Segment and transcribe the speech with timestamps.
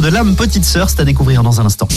[0.00, 1.88] de l'âme petite sœur, c'est à découvrir dans un instant.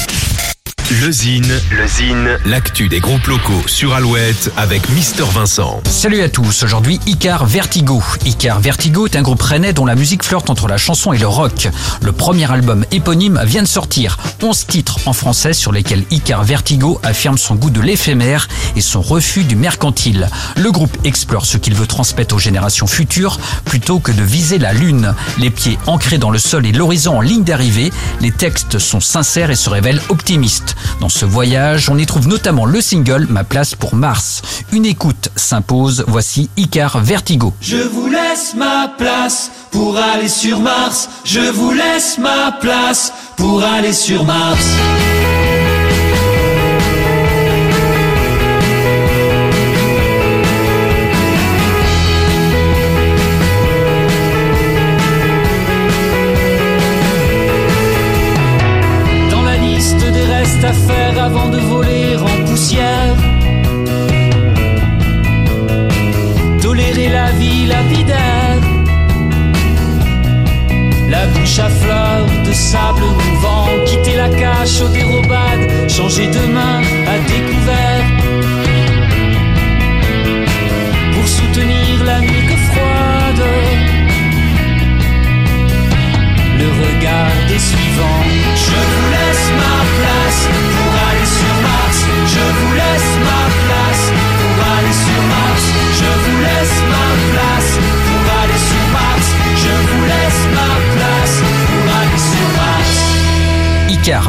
[0.89, 5.81] Le Zine, le Zine, l'actu des groupes locaux sur Alouette avec Mister Vincent.
[5.83, 8.01] Salut à tous, aujourd'hui Icar Vertigo.
[8.25, 11.27] Icar Vertigo est un groupe rennais dont la musique flirte entre la chanson et le
[11.27, 11.67] rock.
[12.01, 17.01] Le premier album éponyme vient de sortir, 11 titres en français sur lesquels Icar Vertigo
[17.03, 18.47] affirme son goût de l'éphémère
[18.77, 20.29] et son refus du mercantile.
[20.55, 24.71] Le groupe explore ce qu'il veut transmettre aux générations futures plutôt que de viser la
[24.71, 25.13] lune.
[25.37, 27.91] Les pieds ancrés dans le sol et l'horizon en ligne d'arrivée,
[28.21, 30.76] les textes sont sincères et se révèlent optimistes.
[30.99, 34.41] Dans ce voyage, on y trouve notamment le single Ma place pour Mars.
[34.71, 37.53] Une écoute s'impose, voici Icar Vertigo.
[37.61, 41.09] Je vous laisse ma place pour aller sur Mars.
[41.23, 44.65] Je vous laisse ma place pour aller sur Mars.
[60.67, 63.15] À faire avant de voler en poussière.
[66.61, 68.61] Tolérer la vie lapidaire.
[71.09, 76.81] La bouche à fleurs de sable mouvant, quitter la cache au dérobade, changer de main
[77.13, 77.86] à découvert.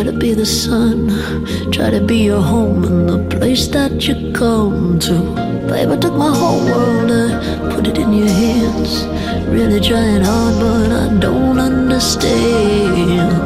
[0.00, 1.10] Try to be the sun,
[1.70, 5.12] try to be your home and the place that you come to.
[5.68, 9.04] Babe, I took my whole world and put it in your hands.
[9.50, 13.39] Really trying hard, but I don't understand.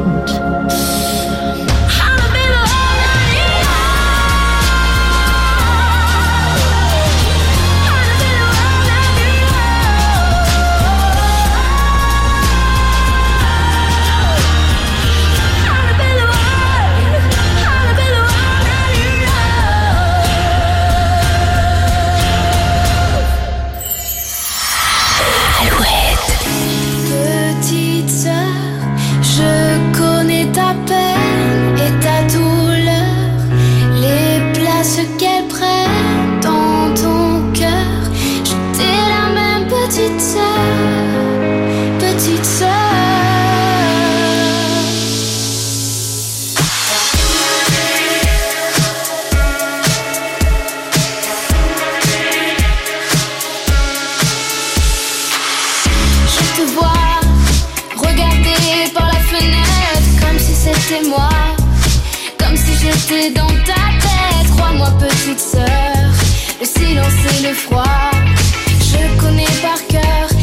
[61.03, 61.29] moi,
[62.37, 64.49] comme si j'étais dans ta tête.
[64.55, 66.11] Crois-moi, petite sœur,
[66.59, 68.11] le silence et le froid,
[68.79, 70.34] je connais par cœur.